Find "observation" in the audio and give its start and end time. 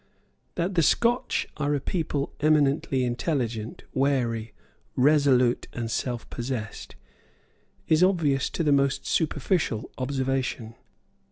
9.99-10.73